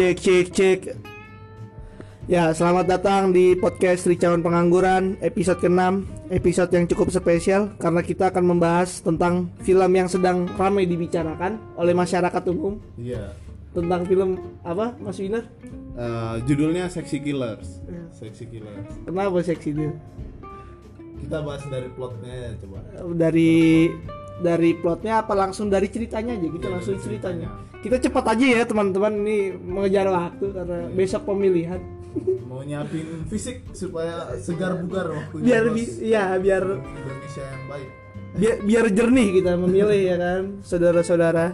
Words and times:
cek 0.00 0.16
cek 0.16 0.46
cek. 0.56 0.80
Ya, 2.24 2.56
selamat 2.56 2.88
datang 2.88 3.36
di 3.36 3.52
podcast 3.52 4.08
Ricawan 4.08 4.40
Pengangguran 4.40 5.20
episode 5.20 5.60
ke-6 5.60 6.08
Episode 6.32 6.72
yang 6.72 6.88
cukup 6.88 7.12
spesial 7.12 7.76
karena 7.76 8.00
kita 8.00 8.32
akan 8.32 8.48
membahas 8.48 9.04
tentang 9.04 9.52
film 9.60 9.92
yang 9.92 10.08
sedang 10.08 10.48
ramai 10.56 10.88
dibicarakan 10.88 11.60
oleh 11.76 11.92
masyarakat 11.92 12.42
umum 12.48 12.80
Iya. 12.96 13.36
Tentang 13.76 14.08
film 14.08 14.40
apa, 14.64 14.96
Mas 15.04 15.20
Winar? 15.20 15.44
Eh, 15.92 16.36
judulnya 16.48 16.88
Sexy 16.88 17.20
Killers. 17.20 17.84
Sexy 18.16 18.48
Killers. 18.48 18.88
Kenapa 19.04 19.36
seksi 19.44 19.76
dia? 19.76 19.92
Kita 21.20 21.44
bahas 21.44 21.60
dari 21.68 21.92
plotnya 21.92 22.32
ya 22.32 22.50
coba. 22.56 22.80
Dari 23.20 23.92
dari 24.40 24.72
plotnya 24.72 25.20
apa 25.20 25.32
langsung 25.32 25.68
dari 25.68 25.86
ceritanya 25.86 26.32
aja 26.32 26.48
kita 26.48 26.64
Iya, 26.64 26.72
langsung 26.72 26.96
ceritanya. 26.96 27.48
ceritanya. 27.48 27.78
Kita 27.80 27.96
cepat 27.98 28.24
aja 28.30 28.46
ya 28.50 28.62
teman-teman 28.62 29.12
ini 29.18 29.38
mengejar 29.54 30.06
waktu 30.06 30.46
karena 30.50 30.78
besok 30.90 31.22
pemilihan. 31.26 31.80
Mau 32.44 32.60
nyiapin 32.60 33.22
fisik 33.24 33.62
supaya 33.70 34.34
segar 34.36 34.74
bugar 34.76 35.06
waktu 35.08 35.34
biar 35.40 35.64
bi- 35.70 35.94
ya 36.02 36.34
biar 36.36 36.64
Indonesia 36.66 37.44
yang 37.46 37.64
baik. 37.66 37.90
biar 38.30 38.56
biar 38.60 38.84
jernih 38.90 39.28
kita 39.36 39.52
memilih 39.56 40.00
ya 40.04 40.16
kan 40.16 40.42
saudara-saudara 40.60 41.46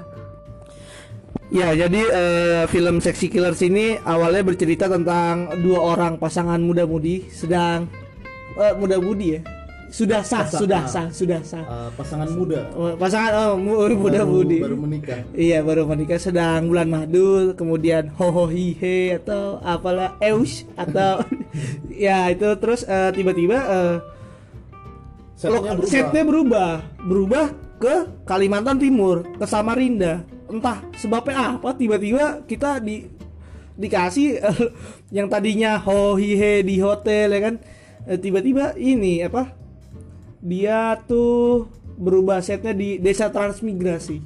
ya 1.49 1.73
jadi 1.73 2.01
eh, 2.03 2.63
film 2.67 2.99
Sexy 2.99 3.29
Killers 3.29 3.63
ini 3.63 3.97
awalnya 3.99 4.43
bercerita 4.43 4.85
tentang 4.85 5.57
dua 5.61 5.95
orang 5.95 6.17
pasangan 6.17 6.59
muda-mudi 6.59 7.29
sedang 7.31 7.87
eh, 8.57 8.75
muda-mudi 8.75 9.27
ya 9.31 9.41
sudah 9.89 10.21
sah 10.21 10.43
Sah, 10.43 10.59
sudah 10.59 10.81
ah. 10.81 10.89
sah 10.89 11.07
sudah 11.09 11.41
sah 11.41 11.63
Eh, 11.63 11.89
pasangan 11.95 12.29
muda. 12.29 12.61
Oh, 12.73 12.93
pasangan 12.95 13.33
oh 13.33 13.53
mu- 13.55 13.79
muda-mudi 14.03 14.59
Baru, 14.59 14.75
baru 14.75 14.77
menikah. 14.83 15.21
Iya 15.31 15.59
baru 15.61 15.83
menikah 15.85 16.19
sedang 16.19 16.67
bulan 16.67 16.87
madu 16.87 17.53
kemudian 17.53 18.11
hoho 18.13 18.47
hihe 18.47 19.17
atau 19.17 19.59
apalah 19.61 20.19
eus 20.21 20.67
atau 20.75 21.23
ya 21.93 22.29
itu 22.29 22.49
terus 22.57 22.83
eh, 22.83 23.11
tiba-tiba 23.11 23.59
eh, 23.59 23.97
Setnya 25.37 25.61
berubah. 25.71 25.85
setnya 25.87 26.23
berubah 26.25 26.71
berubah 26.99 27.47
ke 27.77 27.95
Kalimantan 28.25 28.77
Timur 28.77 29.21
ke 29.37 29.45
Samarinda 29.45 30.25
entah 30.47 30.81
sebabnya 30.97 31.55
apa 31.55 31.77
tiba-tiba 31.77 32.41
kita 32.43 32.81
di 32.81 33.05
dikasih 33.75 34.29
eh, 34.41 34.69
yang 35.17 35.29
tadinya 35.29 35.77
hohihe 35.77 36.61
di 36.61 36.81
hotel 36.81 37.31
ya 37.31 37.41
kan 37.43 37.55
tiba-tiba 38.17 38.73
ini 38.75 39.21
apa 39.21 39.53
dia 40.47 40.95
tuh 41.11 41.67
berubah 41.99 42.39
setnya 42.39 42.71
di 42.71 43.03
desa 43.03 43.35
transmigrasi 43.35 44.23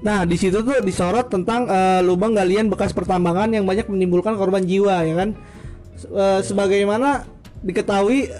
Nah, 0.00 0.24
di 0.24 0.36
situ 0.40 0.64
tuh 0.64 0.80
disorot 0.80 1.28
tentang 1.28 1.68
eh, 1.68 2.00
lubang 2.00 2.32
galian 2.32 2.72
bekas 2.72 2.96
pertambangan 2.96 3.52
yang 3.52 3.68
banyak 3.68 3.84
menimbulkan 3.84 4.32
korban 4.32 4.64
jiwa, 4.64 5.04
ya 5.04 5.14
kan? 5.16 5.36
Eh, 6.00 6.40
sebagaimana 6.40 7.28
diketahui 7.60 8.32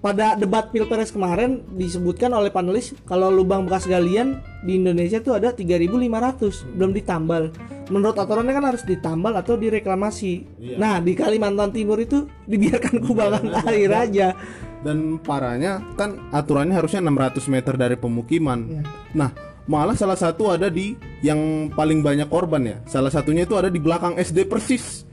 pada 0.00 0.36
debat 0.36 0.68
pilpres 0.72 1.12
kemarin 1.12 1.60
disebutkan 1.76 2.32
oleh 2.32 2.48
panelis 2.48 2.96
kalau 3.04 3.28
lubang 3.28 3.68
bekas 3.68 3.84
galian 3.84 4.40
di 4.64 4.80
Indonesia 4.80 5.20
tuh 5.20 5.36
ada 5.36 5.52
3.500 5.52 6.76
belum 6.76 6.92
ditambal. 6.92 7.52
Menurut 7.88 8.16
aturannya 8.16 8.54
kan 8.54 8.64
harus 8.68 8.84
ditambal 8.84 9.34
atau 9.34 9.56
direklamasi. 9.56 10.46
Iya. 10.60 10.76
Nah, 10.78 10.94
di 11.00 11.16
Kalimantan 11.16 11.72
Timur 11.72 11.96
itu 12.00 12.28
dibiarkan 12.44 13.00
kubangan 13.02 13.44
air 13.72 13.90
aja. 13.92 14.36
Dan 14.80 15.20
parahnya 15.20 15.84
kan 15.94 16.16
aturannya 16.32 16.72
harusnya 16.72 17.04
600 17.04 17.52
meter 17.52 17.74
dari 17.76 17.96
pemukiman. 18.00 18.58
Iya. 18.64 18.82
Nah, 19.12 19.30
malah 19.68 19.92
salah 19.92 20.16
satu 20.16 20.48
ada 20.48 20.72
di 20.72 20.96
yang 21.20 21.68
paling 21.76 22.00
banyak 22.00 22.32
korban 22.32 22.64
ya. 22.64 22.76
Salah 22.88 23.12
satunya 23.12 23.44
itu 23.44 23.54
ada 23.60 23.68
di 23.68 23.76
belakang 23.76 24.16
SD 24.16 24.48
persis. 24.48 25.04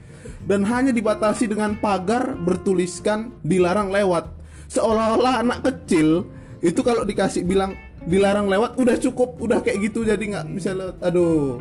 Dan 0.48 0.64
hanya 0.64 0.96
dibatasi 0.96 1.44
dengan 1.52 1.76
pagar 1.76 2.32
bertuliskan 2.40 3.36
dilarang 3.44 3.92
lewat. 3.92 4.32
Seolah-olah 4.72 5.44
anak 5.44 5.60
kecil 5.60 6.24
itu 6.64 6.80
kalau 6.80 7.04
dikasih 7.04 7.44
bilang 7.44 7.76
dilarang 8.08 8.48
lewat 8.48 8.80
udah 8.80 8.96
cukup, 8.96 9.36
udah 9.36 9.60
kayak 9.60 9.92
gitu 9.92 10.08
jadi 10.08 10.20
nggak 10.20 10.46
bisa 10.56 10.72
lewat. 10.72 10.96
Aduh. 11.04 11.60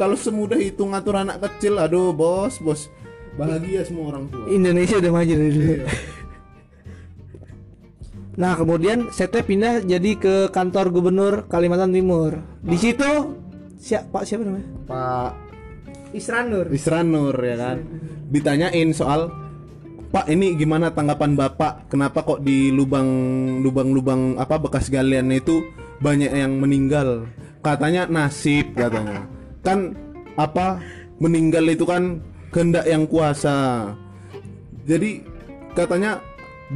Kalau 0.00 0.16
semudah 0.16 0.56
itu 0.56 0.80
ngatur 0.80 1.20
anak 1.20 1.44
kecil, 1.44 1.76
aduh 1.76 2.16
bos, 2.16 2.56
bos. 2.64 2.88
Bahagia 3.36 3.84
semua 3.84 4.16
orang 4.16 4.26
tua. 4.32 4.48
Indonesia 4.48 4.96
udah 4.98 5.12
maju 5.12 5.32
dari 5.36 5.52
dulu. 5.52 5.74
Nah 8.38 8.54
kemudian 8.54 9.10
setnya 9.10 9.42
pindah 9.42 9.74
jadi 9.82 10.14
ke 10.14 10.34
kantor 10.54 10.94
gubernur 10.94 11.50
Kalimantan 11.50 11.90
Timur. 11.90 12.38
Di 12.62 12.78
situ 12.78 13.34
siapa 13.82 14.06
Pak 14.14 14.22
siapa 14.22 14.46
namanya? 14.46 14.68
Pak 14.86 15.32
Isranur. 16.14 16.70
Isranur 16.70 17.34
ya 17.34 17.56
kan? 17.58 17.76
Ditanyain 18.30 18.94
soal 18.94 19.34
Pak 20.14 20.30
ini 20.30 20.54
gimana 20.54 20.94
tanggapan 20.94 21.34
Bapak? 21.34 21.90
Kenapa 21.90 22.22
kok 22.22 22.40
di 22.46 22.70
lubang 22.70 23.10
lubang-lubang 23.60 24.38
apa 24.38 24.56
bekas 24.56 24.86
galian 24.86 25.34
itu 25.34 25.66
banyak 25.98 26.30
yang 26.30 26.62
meninggal? 26.62 27.26
Katanya 27.60 28.06
nasib 28.06 28.70
katanya. 28.78 29.26
Kan 29.66 29.98
apa 30.38 30.78
meninggal 31.18 31.66
itu 31.66 31.82
kan 31.84 32.22
kehendak 32.54 32.86
yang 32.86 33.04
kuasa. 33.04 33.90
Jadi 34.86 35.26
katanya 35.74 36.22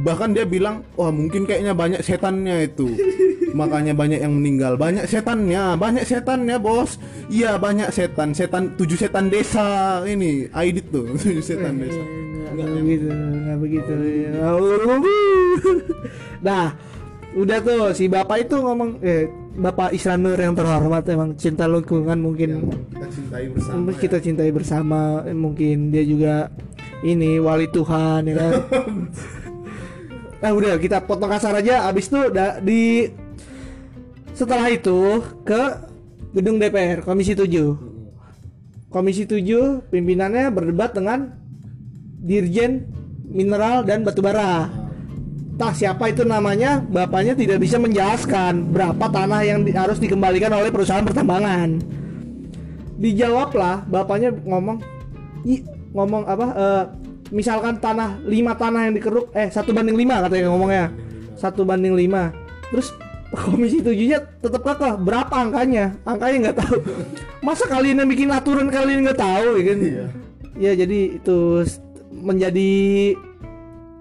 bahkan 0.01 0.33
dia 0.33 0.41
bilang 0.41 0.81
wah 0.97 1.13
mungkin 1.13 1.45
kayaknya 1.45 1.77
banyak 1.77 2.01
setannya 2.01 2.65
itu. 2.65 2.89
Makanya 3.59 3.93
banyak 3.93 4.17
yang 4.17 4.33
meninggal. 4.33 4.73
Banyak 4.81 5.05
setannya 5.05 5.77
banyak 5.77 6.01
setannya 6.01 6.57
bos. 6.57 6.97
Iya 7.29 7.61
banyak 7.61 7.93
setan. 7.93 8.33
Setan 8.33 8.73
tujuh 8.73 8.97
setan 8.97 9.29
desa. 9.29 10.01
Ini 10.01 10.49
Aidit 10.49 10.89
tuh 10.89 11.05
tujuh 11.21 11.43
setan 11.45 11.77
desa. 11.77 12.01
Nggak 12.53 12.69
begitu, 12.81 13.07
nggak 13.13 13.59
begitu. 13.61 13.93
Nah, 16.43 16.75
udah 17.39 17.57
tuh 17.63 17.95
si 17.95 18.11
bapak 18.11 18.45
itu 18.45 18.59
ngomong, 18.59 18.99
eh, 18.99 19.31
bapak 19.55 19.95
Isranur 19.95 20.35
yang 20.35 20.51
terhormat 20.51 21.07
emang 21.07 21.39
cinta 21.39 21.71
lingkungan 21.71 22.19
mungkin 22.19 22.67
kita 22.91 23.07
cintai 23.07 23.45
bersama 23.47 23.77
Mungkin 23.79 24.01
kita 24.01 24.17
cintai 24.19 24.51
bersama 24.51 24.99
eh, 25.23 25.37
mungkin 25.37 25.87
dia 25.87 26.03
juga 26.03 26.51
ini 27.05 27.37
wali 27.37 27.71
Tuhan 27.71 28.27
ya 28.27 28.35
kan 28.35 28.53
nah 30.43 30.51
udah 30.51 30.75
kita 30.75 30.99
potong 31.07 31.31
kasar 31.31 31.55
aja. 31.55 31.87
Abis 31.87 32.11
itu 32.11 32.19
da- 32.35 32.59
di 32.59 33.07
setelah 34.35 34.67
itu 34.67 35.23
ke 35.47 35.61
gedung 36.35 36.59
DPR 36.59 37.05
Komisi 37.05 37.31
7 37.31 38.91
Komisi 38.91 39.23
7 39.23 39.87
pimpinannya 39.87 40.51
berdebat 40.51 40.91
dengan 40.91 41.31
Dirjen 42.19 42.91
Mineral 43.29 43.85
dan 43.87 44.03
Batubara 44.03 44.83
Tah 45.53 45.69
siapa 45.69 46.09
itu 46.09 46.25
namanya? 46.25 46.81
Bapaknya 46.81 47.37
tidak 47.37 47.61
bisa 47.61 47.77
menjelaskan 47.77 48.73
berapa 48.73 49.05
tanah 49.05 49.45
yang 49.45 49.61
di- 49.61 49.69
harus 49.77 50.01
dikembalikan 50.01 50.49
oleh 50.49 50.73
perusahaan 50.73 51.05
pertambangan. 51.05 51.77
Dijawablah 52.97 53.85
bapaknya 53.85 54.33
ngomong 54.33 54.81
"Ih, 55.45 55.61
ngomong 55.93 56.25
apa 56.25 56.45
eh, 56.57 56.83
misalkan 57.33 57.81
tanah 57.81 58.21
lima 58.23 58.53
tanah 58.53 58.87
yang 58.87 58.93
dikeruk 58.93 59.33
eh 59.33 59.49
satu 59.49 59.73
banding 59.73 59.97
lima 59.97 60.21
katanya 60.21 60.53
ngomongnya. 60.53 60.85
Satu 61.33 61.65
banding 61.65 61.97
lima. 61.97 62.29
Terus 62.69 62.93
komisi 63.33 63.81
tujuhnya 63.81 64.21
tetap 64.39 64.61
kakak 64.61 65.01
berapa 65.01 65.33
angkanya? 65.33 65.97
Angkanya 66.05 66.37
nggak 66.49 66.57
tahu. 66.61 66.77
Masa 67.47 67.65
kalian 67.65 68.05
yang 68.05 68.09
bikin 68.09 68.29
aturan 68.29 68.69
kalian 68.69 69.03
nggak 69.09 69.19
tahu 69.19 69.49
ya 69.57 69.63
kan? 69.65 69.77
Iya. 69.81 70.05
ya 70.53 70.71
jadi 70.85 70.99
itu 71.17 71.65
menjadi 72.13 72.71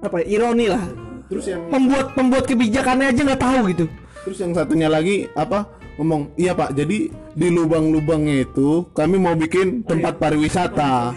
apa 0.04 0.20
ya, 0.22 0.26
ironi 0.36 0.68
lah. 0.68 0.84
Terus 1.32 1.48
yang 1.48 1.64
pembuat 1.72 2.12
pembuat 2.12 2.44
kebijakannya 2.44 3.08
aja 3.08 3.20
nggak 3.24 3.42
tahu 3.42 3.60
gitu. 3.72 3.84
Terus 4.28 4.38
yang 4.38 4.52
satunya 4.52 4.86
lagi 4.92 5.26
apa 5.32 5.80
ngomong 5.96 6.32
iya 6.40 6.56
pak 6.56 6.72
jadi 6.72 7.12
di 7.12 7.48
lubang-lubangnya 7.52 8.48
itu 8.48 8.88
kami 8.96 9.20
mau 9.20 9.36
bikin 9.36 9.84
tempat 9.84 10.16
pariwisata 10.16 11.12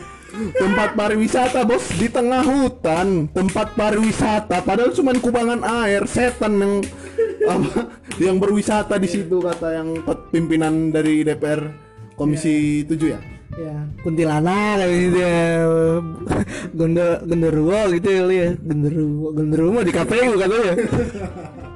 tempat 0.56 0.90
pariwisata 0.94 1.64
bos 1.64 1.86
di 1.96 2.08
tengah 2.08 2.44
hutan. 2.44 3.28
Tempat 3.32 3.76
pariwisata 3.76 4.62
padahal 4.64 4.92
cuma 4.92 5.16
kubangan 5.16 5.62
air 5.86 6.04
setan 6.08 6.60
yang 6.60 6.74
apa 7.46 7.90
yang 8.18 8.38
berwisata 8.42 8.98
di 8.98 9.08
situ 9.08 9.38
kata 9.44 9.82
yang 9.82 10.02
pimpinan 10.32 10.90
dari 10.90 11.22
DPR 11.22 11.62
Komisi 12.16 12.84
7 12.88 12.96
ya? 13.12 13.20
Ya 13.56 13.76
kuntilanak 14.04 14.84
kayak 14.84 14.96
gitu 15.00 15.18
ya 15.24 15.40
gondo 16.76 17.08
genderuwo 17.24 17.80
gitu 17.96 18.10
ya 18.12 18.24
li 18.28 18.36
ya 18.36 18.50
genderuwo 18.60 19.32
genderuwo 19.32 19.70
mah 19.80 19.86
di 19.88 19.94
KPU 19.96 20.34
katanya 20.36 20.74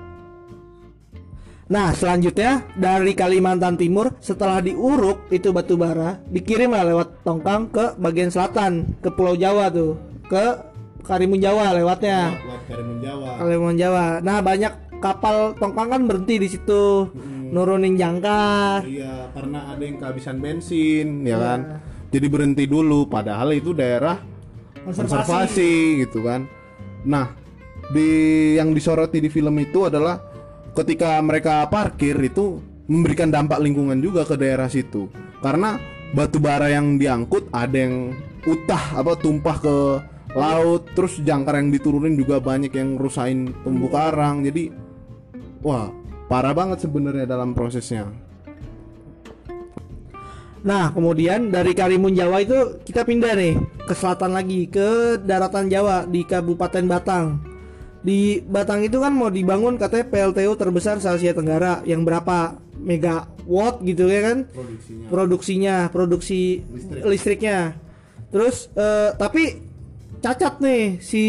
Nah 1.70 1.94
selanjutnya 1.94 2.66
dari 2.74 3.14
Kalimantan 3.14 3.78
Timur 3.78 4.18
setelah 4.18 4.58
diuruk 4.58 5.30
itu 5.30 5.54
batu 5.54 5.78
bara 5.78 6.18
dikirim 6.34 6.74
lah 6.74 6.82
lewat 6.82 7.22
tongkang 7.22 7.70
ke 7.70 7.94
bagian 8.02 8.34
selatan 8.34 8.98
ke 9.06 9.14
Pulau 9.14 9.38
Jawa 9.38 9.70
tuh 9.70 9.94
ke 10.26 10.58
Karimun 11.06 11.38
Jawa 11.38 11.78
lewatnya 11.78 12.34
Buat 12.42 12.62
Karimun 12.66 12.98
Jawa 13.06 13.30
Kalimantan 13.38 13.78
Jawa. 13.78 14.06
Nah 14.26 14.38
banyak 14.42 14.74
kapal 14.98 15.54
tongkang 15.62 15.94
kan 15.94 16.02
berhenti 16.10 16.42
di 16.42 16.48
situ. 16.50 17.06
nurunin 17.50 17.98
jangkar 17.98 18.86
Iya, 18.86 19.34
karena 19.34 19.74
ada 19.74 19.82
yang 19.82 19.98
kehabisan 19.98 20.38
bensin, 20.38 21.26
ya 21.26 21.42
kan. 21.42 21.82
Jadi 22.14 22.30
berhenti 22.30 22.70
dulu 22.70 23.10
padahal 23.10 23.58
itu 23.58 23.74
daerah 23.74 24.22
konservasi 24.86 26.06
gitu 26.06 26.22
kan. 26.22 26.46
Nah, 27.10 27.34
di 27.90 28.10
yang 28.54 28.70
disoroti 28.70 29.18
di 29.18 29.34
film 29.34 29.58
itu 29.58 29.90
adalah 29.90 30.29
ketika 30.74 31.20
mereka 31.22 31.66
parkir 31.68 32.16
itu 32.20 32.62
memberikan 32.90 33.30
dampak 33.30 33.62
lingkungan 33.62 34.02
juga 34.02 34.26
ke 34.26 34.36
daerah 34.36 34.66
situ. 34.66 35.08
Karena 35.40 35.78
batu 36.12 36.42
bara 36.42 36.74
yang 36.74 36.98
diangkut 36.98 37.54
ada 37.54 37.78
yang 37.78 38.18
utah 38.44 38.98
apa 38.98 39.14
tumpah 39.16 39.58
ke 39.62 39.76
laut, 40.34 40.90
terus 40.98 41.22
jangkar 41.22 41.62
yang 41.62 41.70
diturunin 41.70 42.18
juga 42.18 42.42
banyak 42.42 42.74
yang 42.74 42.98
rusain 42.98 43.54
terumbu 43.62 43.88
karang. 43.94 44.42
Jadi 44.46 44.74
wah, 45.62 45.94
parah 46.26 46.54
banget 46.54 46.86
sebenarnya 46.86 47.30
dalam 47.30 47.54
prosesnya. 47.54 48.10
Nah, 50.60 50.92
kemudian 50.92 51.56
dari 51.56 51.72
Karimun 51.72 52.12
Jawa 52.12 52.44
itu 52.44 52.84
kita 52.84 53.08
pindah 53.08 53.32
nih 53.32 53.56
ke 53.88 53.96
selatan 53.96 54.36
lagi 54.36 54.68
ke 54.68 55.16
daratan 55.24 55.72
Jawa 55.72 56.04
di 56.04 56.28
Kabupaten 56.28 56.84
Batang. 56.84 57.49
Di 58.00 58.40
Batang 58.42 58.80
itu 58.82 58.98
kan 58.98 59.12
mau 59.12 59.28
dibangun 59.28 59.76
katanya 59.76 60.08
PLTU 60.08 60.56
terbesar 60.56 60.98
se 60.98 61.08
Asia 61.08 61.36
Tenggara 61.36 61.84
yang 61.84 62.08
berapa 62.08 62.56
megawatt 62.80 63.84
gitu 63.84 64.08
ya 64.08 64.22
kan? 64.24 64.38
Produksinya. 64.48 65.06
Produksinya, 65.12 65.76
produksi 65.92 66.42
Listrik. 66.64 67.02
listriknya. 67.04 67.60
Terus 68.32 68.72
eh, 68.72 69.12
tapi 69.14 69.44
cacat 70.20 70.64
nih 70.64 71.04
si 71.04 71.26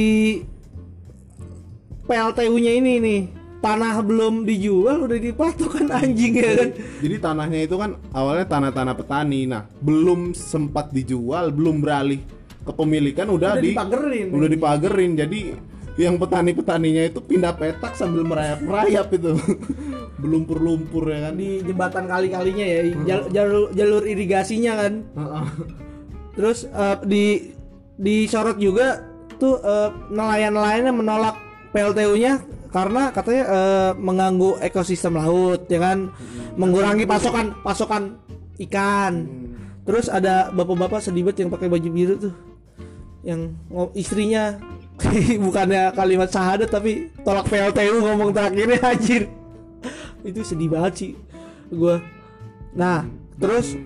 PLTU-nya 2.07 2.73
ini 2.75 2.95
nih. 2.99 3.23
Tanah 3.61 4.01
belum 4.01 4.49
dijual 4.49 5.05
udah 5.05 5.21
dipatok 5.21 5.69
kan 5.77 5.87
anjing 5.93 6.33
ya 6.33 6.65
kan? 6.65 6.69
Jadi 7.05 7.17
tanahnya 7.21 7.61
itu 7.61 7.77
kan 7.77 7.93
awalnya 8.17 8.49
tanah-tanah 8.49 8.95
petani. 8.97 9.45
Nah, 9.45 9.69
belum 9.85 10.33
sempat 10.33 10.89
dijual, 10.97 11.53
belum 11.53 11.85
beralih 11.85 12.25
kepemilikan 12.65 13.29
udah, 13.29 13.61
Udah 13.61 13.61
di 13.61 13.77
dipagerin. 13.77 14.27
udah 14.33 14.49
dipagerin. 14.49 15.11
Jadi 15.13 15.41
yang 16.01 16.17
petani-petaninya 16.17 17.13
itu 17.13 17.21
pindah 17.21 17.53
petak 17.55 17.93
sambil 17.93 18.25
merayap-merayap 18.25 19.13
itu. 19.13 19.37
Belumpur-lumpur 20.23 21.09
ya 21.13 21.29
kan. 21.29 21.35
di 21.37 21.61
jembatan 21.65 22.05
kali-kalinya 22.09 22.65
ya 22.65 22.79
jal- 23.05 23.29
jalur 23.33 23.65
jalur 23.77 24.03
irigasinya 24.05 24.73
kan. 24.81 24.93
Heeh. 25.17 25.45
terus 26.31 26.65
eh, 26.65 26.97
di 27.05 27.25
disorot 28.01 28.57
juga 28.57 29.05
tuh 29.37 29.61
eh, 29.61 29.91
nelayan-nelayannya 30.09 30.93
menolak 30.95 31.37
PLTU-nya 31.77 32.41
karena 32.71 33.11
katanya 33.11 33.45
eh, 33.51 33.93
mengganggu 33.99 34.63
ekosistem 34.65 35.17
laut 35.21 35.69
ya 35.69 35.81
kan. 35.81 36.13
Mengurangi 36.57 37.05
pasokan 37.05 37.57
pasokan 37.61 38.21
ikan. 38.69 39.29
Terus 39.89 40.07
ada 40.13 40.53
bapak-bapak 40.53 41.01
sedih 41.01 41.25
banget 41.25 41.47
yang 41.47 41.51
pakai 41.51 41.69
baju 41.73 41.89
biru 41.91 42.15
tuh. 42.21 42.35
Yang 43.25 43.57
istrinya 43.97 44.61
bukannya 45.47 45.93
kalimat 45.97 46.29
syahadat 46.29 46.69
tapi 46.69 47.09
tolak 47.25 47.49
PLTU 47.49 48.05
ngomong 48.05 48.31
terakhirnya 48.35 48.81
anjir. 48.85 49.23
Itu 50.21 50.45
sedih 50.45 50.69
banget 50.69 50.93
sih 50.97 51.13
gua. 51.73 52.01
Nah 52.77 53.07
terus? 53.41 53.77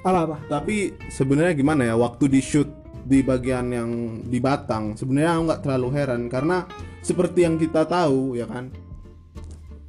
Apa 0.00 0.24
apa? 0.24 0.36
Tapi 0.48 0.96
sebenarnya 1.12 1.52
gimana 1.52 1.84
ya 1.84 1.94
waktu 1.94 2.32
di 2.32 2.40
shoot 2.40 2.68
di 3.04 3.20
bagian 3.20 3.68
yang 3.68 3.90
di 4.24 4.38
Batang 4.40 4.96
sebenarnya 4.96 5.30
aku 5.36 5.42
nggak 5.50 5.62
terlalu 5.62 5.88
heran. 5.92 6.22
Karena 6.32 6.64
seperti 7.04 7.44
yang 7.44 7.60
kita 7.60 7.84
tahu 7.84 8.36
ya 8.36 8.48
kan 8.48 8.72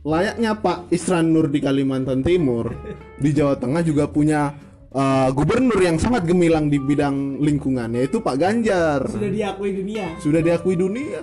layaknya 0.02 0.58
Pak 0.58 0.90
Isran 0.90 1.30
Nur 1.30 1.48
di 1.48 1.62
Kalimantan 1.62 2.26
Timur 2.26 2.74
di 3.22 3.30
Jawa 3.32 3.54
Tengah 3.58 3.86
juga 3.86 4.10
punya 4.10 4.50
uh, 4.96 5.30
gubernur 5.32 5.80
yang 5.80 5.98
sangat 5.98 6.28
gemilang 6.28 6.68
di 6.68 6.78
bidang 6.78 7.40
lingkungan 7.40 7.92
yaitu 7.96 8.20
Pak 8.20 8.36
Ganjar. 8.38 9.08
Sudah 9.08 9.32
diakui 9.32 9.72
dunia. 9.76 10.06
Sudah 10.20 10.42
diakui 10.44 10.76
dunia. 10.76 11.20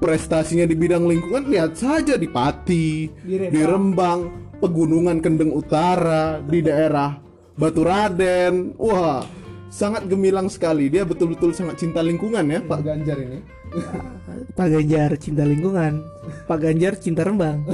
Prestasinya 0.00 0.68
di 0.68 0.76
bidang 0.76 1.08
lingkungan 1.08 1.48
lihat 1.48 1.72
saja 1.72 2.20
di 2.20 2.28
Pati 2.28 3.08
Di 3.24 3.36
Rembang. 3.36 3.52
di 3.52 3.60
Rembang 3.64 4.20
pegunungan 4.60 5.18
Kendeng 5.24 5.52
Utara 5.56 6.38
di 6.44 6.60
daerah 6.60 7.16
Batu 7.56 7.82
Raden. 7.84 8.76
Wah 8.76 9.24
sangat 9.72 10.04
gemilang 10.10 10.52
sekali. 10.52 10.92
Dia 10.92 11.08
betul-betul 11.08 11.56
sangat 11.56 11.80
cinta 11.80 12.04
lingkungan 12.04 12.44
ya 12.44 12.60
Pak 12.60 12.80
Ganjar 12.84 13.18
ini. 13.24 13.38
Pak 14.58 14.68
Ganjar 14.68 15.10
cinta 15.16 15.42
lingkungan. 15.48 16.04
Pak 16.44 16.58
Ganjar 16.60 16.92
cinta 17.00 17.24
Rembang. 17.24 17.64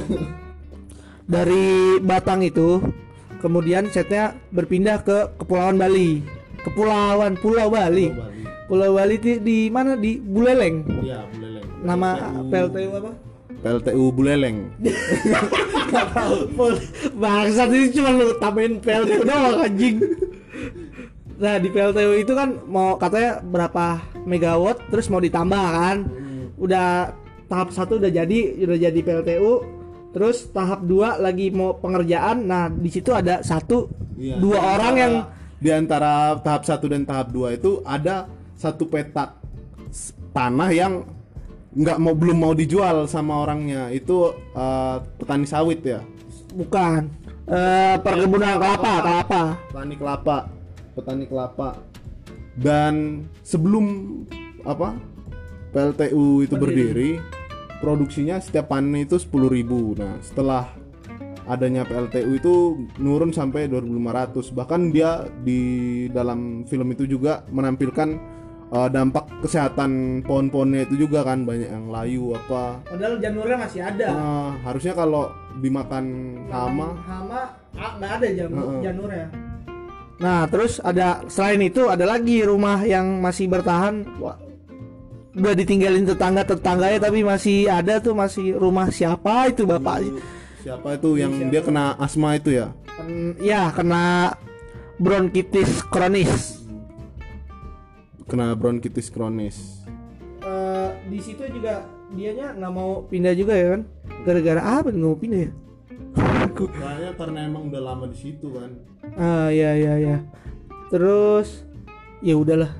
Dari 1.27 1.99
Batang 1.99 2.39
itu 2.47 2.79
kemudian 3.39 3.89
setnya 3.89 4.37
berpindah 4.51 5.01
ke 5.01 5.31
Kepulauan 5.41 5.77
Bali. 5.77 6.21
Kepulauan 6.65 7.39
Pulau 7.39 7.71
Bali. 7.71 8.11
Pulau 8.67 8.97
Bali. 8.97 9.15
Di, 9.21 9.39
di 9.39 9.57
mana? 9.71 9.95
Di 9.95 10.19
Buleleng. 10.19 10.83
Iya, 11.05 11.23
Buleleng. 11.31 11.65
nama 11.85 12.09
PLTU 12.51 12.89
apa? 12.97 13.11
PLTU 13.63 14.03
Buleleng. 14.11 14.57
Gak 15.93 16.07
tahu. 16.11 16.35
Bangsat 17.15 17.69
ini 17.71 17.87
cuma 17.95 18.11
lu 18.11 18.35
tambahin 18.37 18.83
PLTU 18.83 19.23
doang 19.23 19.63
anjing. 19.63 20.03
Nah 21.37 21.55
di 21.61 21.69
PLTU 21.69 22.11
itu 22.17 22.33
kan 22.33 22.57
mau 22.65 22.97
katanya 22.97 23.39
berapa 23.45 24.01
megawatt 24.25 24.81
terus 24.91 25.07
mau 25.07 25.21
ditambah 25.21 25.65
kan. 25.71 26.09
Udah 26.57 27.13
tahap 27.47 27.71
satu 27.71 28.01
udah 28.01 28.11
jadi 28.11 28.39
udah 28.67 28.77
jadi 28.89 28.99
PLTU 28.99 29.76
Terus 30.11 30.49
tahap 30.49 30.81
2 30.81 31.19
lagi 31.19 31.49
mau 31.49 31.75
pengerjaan. 31.75 32.43
Nah 32.43 32.67
di 32.67 32.89
situ 32.89 33.11
ada 33.11 33.41
satu 33.41 33.91
Iya. 34.17 34.41
dua 34.41 34.57
Di 34.57 34.65
orang 34.65 34.73
antara- 34.87 34.97
yang 34.97 35.13
di 35.57 35.69
antara 35.69 36.13
tahap 36.39 36.63
1 36.65 36.85
dan 36.89 37.01
tahap 37.03 37.27
2 37.29 37.53
itu 37.53 37.81
ada 37.81 38.25
satu 38.53 38.85
petak 38.85 39.37
tanah 40.31 40.69
yang 40.69 41.05
nggak 41.73 41.97
mau 41.97 42.17
belum 42.17 42.37
mau 42.39 42.53
dijual 42.53 43.05
sama 43.05 43.45
orangnya. 43.45 43.89
Itu 43.89 44.33
uh, 44.53 44.97
petani 45.17 45.45
sawit 45.45 45.85
ya? 45.85 46.01
Bukan. 46.49 47.13
Eh, 47.47 47.95
perkebunan 48.01 48.57
kelapa 48.57 48.91
kelapa. 48.99 49.41
Petani 49.69 49.95
kelapa. 49.95 50.37
Petani 50.93 51.25
kelapa. 51.25 51.69
Dan 52.57 52.93
sebelum 53.39 53.85
apa 54.65 54.97
PLTU 55.69 56.41
itu 56.41 56.55
berdiri, 56.57 57.21
produksinya 57.79 58.41
setiap 58.41 58.71
panen 58.73 59.05
itu 59.05 59.17
10.000 59.17 59.99
nah 59.99 60.13
setelah 60.21 60.63
adanya 61.47 61.87
PLTU 61.87 62.31
itu 62.35 62.53
nurun 62.99 63.31
sampai 63.31 63.71
2.500 63.71 64.51
bahkan 64.51 64.91
dia 64.91 65.23
di 65.47 65.61
dalam 66.11 66.67
film 66.67 66.91
itu 66.91 67.07
juga 67.07 67.47
menampilkan 67.47 68.19
uh, 68.75 68.91
dampak 68.91 69.31
kesehatan 69.39 70.21
pohon-pohonnya 70.27 70.83
itu 70.91 71.07
juga 71.07 71.23
kan 71.23 71.47
banyak 71.47 71.71
yang 71.71 71.87
layu 71.87 72.35
apa. 72.35 72.83
Padahal 72.83 73.15
janurnya 73.23 73.57
masih 73.63 73.79
ada. 73.79 74.07
Nah, 74.11 74.51
harusnya 74.67 74.91
kalau 74.91 75.31
dimakan 75.63 76.03
hama. 76.51 76.99
Hama 77.07 77.41
ah, 77.77 77.91
nggak 77.97 78.11
ada 78.21 78.27
jamur 78.33 78.65
Heeh. 78.65 78.81
janurnya 78.83 79.27
nah 80.17 80.49
terus 80.49 80.81
ada 80.81 81.21
selain 81.29 81.61
itu 81.61 81.93
ada 81.93 82.01
lagi 82.09 82.41
rumah 82.41 82.81
yang 82.81 83.21
masih 83.21 83.45
bertahan 83.45 84.01
udah 85.37 85.53
ditinggalin 85.53 86.03
tetangga 86.03 86.41
tetangganya 86.41 86.97
tapi 87.07 87.21
masih 87.21 87.69
ada 87.69 88.01
tuh 88.01 88.17
masih 88.17 88.57
rumah 88.57 88.89
siapa 88.89 89.53
itu 89.53 89.69
bapak 89.69 90.01
siapa 90.67 90.99
itu 90.99 91.15
yang 91.15 91.31
dia 91.47 91.63
kena 91.63 91.95
asma 91.95 92.35
itu 92.35 92.51
ya? 92.51 92.75
Ken- 92.83 93.39
ya 93.39 93.71
kena 93.71 94.35
bronkitis 94.99 95.79
kronis. 95.87 96.59
Kena 98.27 98.51
bronkitis 98.51 99.07
kronis. 99.07 99.87
Eh, 100.43 100.89
di 101.07 101.23
situ 101.23 101.39
juga 101.47 101.87
dianya 102.11 102.51
nggak 102.51 102.73
mau 102.75 103.07
pindah 103.07 103.31
juga 103.31 103.55
ya 103.55 103.79
kan? 103.79 103.81
Gara-gara 104.27 104.59
apa 104.59 104.91
nggak 104.91 105.07
mau 105.07 105.15
pindah 105.15 105.39
ya? 105.47 105.51
Kayaknya 106.57 107.11
karena 107.15 107.39
emang 107.47 107.71
udah 107.71 107.81
lama 107.87 108.05
di 108.11 108.17
situ 108.19 108.51
kan. 108.51 108.75
Ah 109.15 109.47
ya 109.47 109.71
ya 109.71 109.95
ya. 110.03 110.17
Terus 110.91 111.63
ya 112.19 112.35
udahlah. 112.35 112.75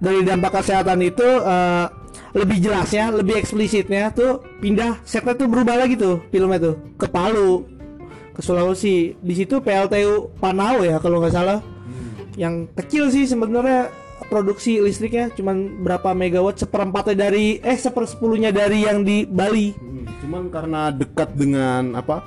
Dari 0.00 0.24
dampak 0.24 0.64
kesehatan 0.64 1.04
itu 1.04 1.28
eh, 1.44 1.86
lebih 2.32 2.58
jelasnya, 2.62 3.10
lebih 3.12 3.36
eksplisitnya 3.36 4.14
tuh 4.14 4.40
pindah 4.62 5.02
setnya 5.04 5.34
tuh 5.36 5.50
berubah 5.50 5.76
lagi 5.76 5.98
tuh 5.98 6.24
filmnya 6.32 6.58
tuh 6.62 6.74
ke 6.96 7.06
Palu, 7.10 7.66
ke 8.32 8.40
Sulawesi. 8.40 9.18
Di 9.20 9.34
situ 9.36 9.60
PLTU 9.60 10.40
Panau 10.40 10.80
ya 10.80 10.96
kalau 11.02 11.20
nggak 11.20 11.34
salah. 11.34 11.58
Yang 12.38 12.72
kecil 12.78 13.04
sih 13.12 13.24
sebenarnya 13.28 13.90
produksi 14.30 14.78
listriknya 14.78 15.34
cuman 15.34 15.82
berapa 15.82 16.14
megawatt 16.14 16.62
seperempatnya 16.62 17.28
dari 17.28 17.58
eh 17.58 17.74
sepersepuluhnya 17.74 18.54
dari 18.54 18.86
yang 18.86 19.02
di 19.02 19.26
Bali. 19.26 19.74
Hmm, 19.74 20.06
Cuman 20.22 20.42
karena 20.54 20.94
dekat 20.94 21.34
dengan 21.34 21.98
apa 21.98 22.22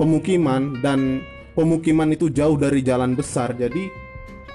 pemukiman 0.00 0.80
dan 0.80 1.20
pemukiman 1.52 2.08
itu 2.08 2.32
jauh 2.32 2.56
dari 2.56 2.80
jalan 2.80 3.12
besar, 3.12 3.52
jadi 3.52 3.92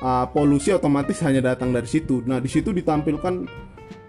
uh, 0.01 0.25
polusi 0.31 0.73
otomatis 0.73 1.21
hanya 1.23 1.53
datang 1.53 1.71
dari 1.71 1.87
situ. 1.87 2.21
Nah 2.25 2.41
di 2.41 2.49
situ 2.49 2.73
ditampilkan 2.73 3.47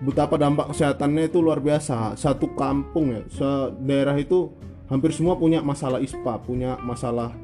betapa 0.03 0.39
dampak 0.39 0.73
kesehatannya 0.75 1.29
itu 1.31 1.39
luar 1.43 1.59
biasa. 1.63 2.15
Satu 2.19 2.53
kampung 2.57 3.13
ya, 3.15 3.23
se 3.31 3.49
daerah 3.83 4.17
itu 4.17 4.51
hampir 4.89 5.13
semua 5.13 5.37
punya 5.37 5.61
masalah 5.61 6.01
ispa 6.01 6.41
punya 6.41 6.81
masalah 6.81 7.37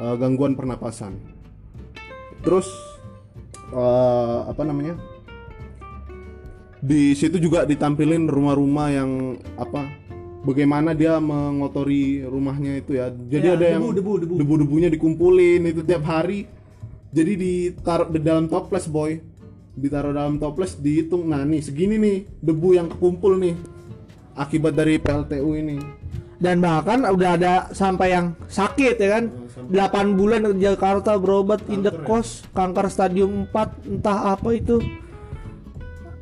eh, 0.00 0.14
gangguan 0.16 0.56
pernapasan 0.56 1.20
terus 2.40 2.66
eh, 3.70 4.38
apa 4.48 4.62
namanya 4.64 4.96
di 6.80 7.12
situ 7.12 7.36
juga 7.36 7.68
ditampilin 7.68 8.24
rumah-rumah 8.30 8.88
yang 8.88 9.36
apa 9.60 9.84
bagaimana 10.46 10.96
dia 10.96 11.20
mengotori 11.20 12.24
rumahnya 12.24 12.80
itu 12.80 12.96
ya 12.96 13.12
jadi 13.12 13.46
Ya, 13.52 13.54
ada 13.58 13.66
debu, 13.68 13.74
yang 13.74 13.82
debu, 13.92 14.12
debu. 14.24 14.34
debu-debunya 14.40 14.88
dikumpulin 14.88 15.60
itu 15.68 15.84
tiap 15.84 16.08
hari 16.08 16.48
jadi 17.08 17.32
ditaruh 17.34 18.08
di 18.12 18.20
dalam 18.20 18.46
toples 18.46 18.86
boy. 18.88 19.20
Ditaruh 19.78 20.10
dalam 20.10 20.42
toples 20.42 20.74
dihitung 20.74 21.30
nah 21.30 21.46
nih 21.46 21.62
segini 21.62 21.96
nih 21.96 22.16
debu 22.42 22.74
yang 22.74 22.90
kekumpul 22.90 23.38
nih 23.38 23.54
akibat 24.34 24.74
dari 24.74 24.98
PLTU 24.98 25.50
ini. 25.54 25.78
Dan 26.38 26.62
bahkan 26.62 27.02
udah 27.02 27.34
ada 27.34 27.54
sampai 27.74 28.14
yang 28.14 28.34
sakit 28.46 28.94
ya 28.98 29.08
kan? 29.18 29.24
8 29.68 30.14
bulan 30.14 30.46
ke 30.46 30.54
Jakarta 30.62 31.18
berobat 31.18 31.66
indekos 31.66 32.46
kanker 32.54 32.86
stadium 32.86 33.50
4 33.50 33.98
entah 33.98 34.38
apa 34.38 34.54
itu. 34.54 34.78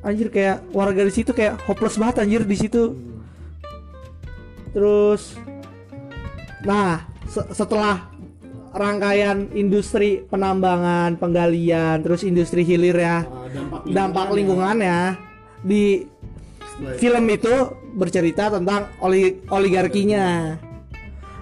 Anjir 0.00 0.32
kayak 0.32 0.64
warga 0.72 1.04
di 1.04 1.12
situ 1.12 1.36
kayak 1.36 1.60
hopeless 1.68 2.00
banget 2.00 2.24
anjir 2.24 2.48
di 2.48 2.56
situ. 2.56 2.96
Terus 4.72 5.36
nah 6.64 7.04
se- 7.28 7.52
setelah 7.52 8.08
rangkaian 8.76 9.48
industri 9.56 10.20
penambangan 10.28 11.16
penggalian 11.16 12.04
terus 12.04 12.22
industri 12.22 12.62
hilir 12.62 13.00
ya. 13.00 13.24
Dampak 13.88 14.36
lingkungannya 14.36 15.16
di 15.64 16.04
film 17.00 17.24
itu 17.32 17.72
bercerita 17.96 18.52
tentang 18.52 18.92
oli 19.00 19.40
oligarkinya. 19.48 20.60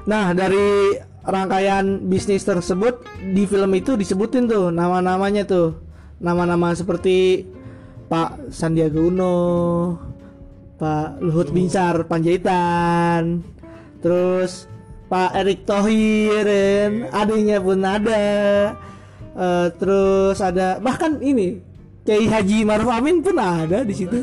Nah, 0.06 0.30
dari 0.30 0.94
rangkaian 1.24 2.06
bisnis 2.06 2.46
tersebut 2.46 3.02
di 3.34 3.48
film 3.48 3.72
itu 3.74 3.98
disebutin 3.98 4.46
tuh 4.46 4.70
nama-namanya 4.70 5.42
tuh. 5.42 5.82
Nama-nama 6.22 6.72
seperti 6.72 7.44
Pak 8.06 8.54
Sandiaga 8.54 9.00
Uno, 9.02 9.36
Pak 10.78 11.18
Luhut. 11.18 11.50
Binsar 11.50 12.06
Panjaitan, 12.06 13.42
terus 13.98 14.70
Pak 15.14 15.30
Erick 15.38 15.62
Thohir, 15.62 16.42
kan, 16.42 16.92
adanya 17.14 17.62
pun 17.62 17.78
ada. 17.86 18.26
Eh, 19.34 19.66
terus 19.78 20.42
ada 20.42 20.82
bahkan 20.82 21.22
ini 21.22 21.62
Kiai 22.02 22.26
Haji 22.26 22.66
Maruf 22.66 22.90
Amin 22.90 23.22
pun 23.22 23.38
ada 23.38 23.86
di 23.86 23.94
situ. 23.94 24.14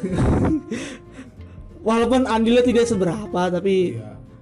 Walaupun 1.88 2.28
andilnya 2.28 2.64
tidak 2.68 2.92
seberapa 2.92 3.48
tapi 3.48 3.96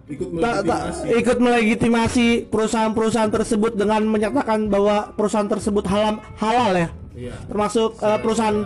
ikut 0.10 0.30
tak 0.42 0.66
ikut 1.06 1.38
melegitimasi 1.38 2.50
perusahaan-perusahaan 2.50 3.30
tersebut 3.30 3.78
dengan 3.78 4.10
menyatakan 4.10 4.74
bahwa 4.74 5.14
perusahaan 5.14 5.46
tersebut 5.46 5.86
halal 5.86 6.18
halal 6.42 6.74
ya. 6.74 6.90
Iya. 7.14 7.34
Termasuk 7.46 7.94
eh, 8.02 8.20
perusahaan 8.26 8.58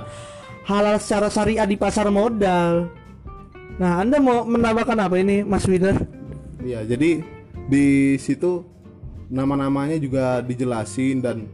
halal 0.72 0.96
secara 1.04 1.28
syariah 1.28 1.68
di 1.68 1.76
pasar 1.76 2.08
modal. 2.08 2.88
Nah, 3.76 4.00
Anda 4.00 4.24
mau 4.24 4.48
menambahkan 4.48 4.98
apa 5.04 5.20
ini 5.20 5.44
Mas 5.44 5.68
Winner? 5.68 6.00
Iya, 6.64 6.88
jadi 6.88 7.43
di 7.68 8.18
situ 8.20 8.66
nama-namanya 9.34 9.98
juga 9.98 10.44
dijelasin 10.44 11.24
dan 11.24 11.50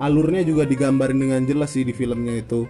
alurnya 0.00 0.40
juga 0.46 0.64
digambarin 0.64 1.20
dengan 1.20 1.42
jelas 1.44 1.76
sih 1.76 1.84
di 1.84 1.92
filmnya 1.92 2.40
itu. 2.40 2.64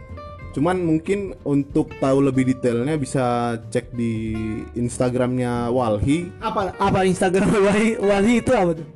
Cuman 0.50 0.82
mungkin 0.82 1.38
untuk 1.46 1.94
tahu 2.02 2.26
lebih 2.26 2.42
detailnya 2.50 2.99
bisa 2.99 3.54
cek 3.70 3.94
di 3.94 4.34
Instagramnya 4.75 5.70
Walhi. 5.70 6.26
Apa 6.42 6.75
apa 6.75 7.06
Instagram 7.06 7.46
Wali 7.70 7.94
Wali 8.02 8.42
itu 8.42 8.50
apa 8.50 8.75
tuh? 8.75 8.88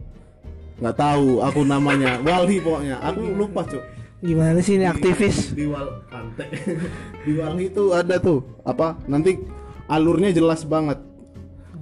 Nggak 0.82 0.96
tahu 0.98 1.38
aku 1.46 1.60
namanya 1.62 2.18
Walhi 2.26 2.58
pokoknya. 2.58 2.98
Aku 3.06 3.22
lupa 3.38 3.62
cuk. 3.70 3.84
Gimana 4.18 4.58
sih 4.58 4.80
ini 4.82 4.88
aktivis? 4.90 5.54
Di 5.54 5.70
Wal 5.70 6.02
Kante. 6.10 6.50
di 7.28 7.32
Walhi 7.38 7.70
itu 7.70 7.94
ada 7.94 8.18
tuh 8.18 8.42
apa? 8.66 8.98
Nanti 9.06 9.38
alurnya 9.86 10.34
jelas 10.34 10.66
banget. 10.66 10.98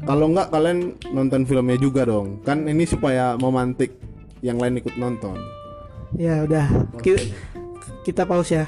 Kalau 0.02 0.26
nggak 0.28 0.50
kalian 0.50 0.78
nonton 1.10 1.42
filmnya 1.42 1.78
juga 1.78 2.02
dong. 2.02 2.42
Kan 2.42 2.66
ini 2.66 2.82
supaya 2.82 3.38
memantik 3.38 3.94
yang 4.40 4.58
lain 4.58 4.78
ikut 4.78 4.98
nonton. 4.98 5.38
Ya 6.14 6.42
udah. 6.42 6.66
Kita, 6.98 7.22
kita 8.02 8.22
pause 8.26 8.58
ya. 8.58 8.66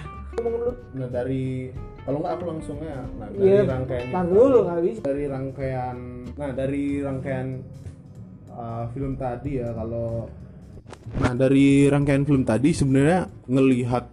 Nah 0.94 1.10
dari 1.10 1.68
kalau 2.04 2.22
nggak 2.22 2.32
aku 2.38 2.44
langsung 2.46 2.78
ya. 2.78 3.02
Nah 3.18 3.28
dari 3.28 3.50
Iya. 3.50 3.60
rangkaian 3.66 4.06
Tar 4.08 4.24
dulu 4.24 4.58
nggak 4.62 4.80
bisa. 4.82 5.00
dari 5.02 5.24
rangkaian 5.26 5.96
nah 6.34 6.50
dari 6.50 6.84
rangkaian 6.98 7.48
uh, 8.50 8.84
film 8.90 9.14
tadi 9.14 9.58
ya 9.58 9.70
kalau 9.70 10.26
nah 11.16 11.32
dari 11.32 11.86
rangkaian 11.86 12.26
film 12.26 12.42
tadi 12.42 12.74
sebenarnya 12.74 13.24
ngelihat 13.46 14.04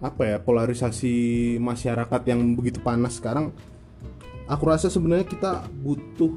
apa 0.00 0.22
ya 0.24 0.36
polarisasi 0.40 1.14
masyarakat 1.56 2.20
yang 2.24 2.56
begitu 2.56 2.80
panas 2.80 3.20
sekarang 3.20 3.52
aku 4.50 4.64
rasa 4.66 4.90
sebenarnya 4.90 5.24
kita 5.30 5.64
butuh 5.70 6.34